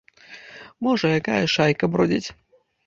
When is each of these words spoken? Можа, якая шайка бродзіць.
Можа, 0.89 1.13
якая 1.21 1.45
шайка 1.59 1.85
бродзіць. 1.97 2.27